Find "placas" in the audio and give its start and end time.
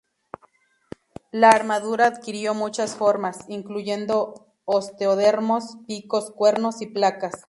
6.87-7.33